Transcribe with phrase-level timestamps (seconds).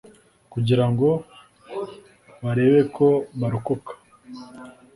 [0.53, 1.09] kugira ngo
[2.43, 3.07] barebe ko
[3.39, 3.91] barokoka